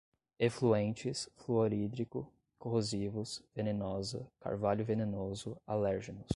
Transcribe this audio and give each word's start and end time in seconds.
efluentes, 0.39 1.29
fluorídrico, 1.35 2.27
corrosivos, 2.57 3.43
venenosa, 3.53 4.27
carvalho 4.39 4.83
venenoso, 4.83 5.55
alérgenos 5.67 6.25